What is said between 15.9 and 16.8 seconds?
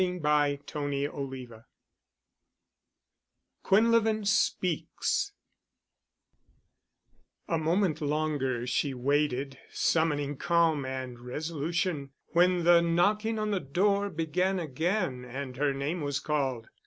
was called.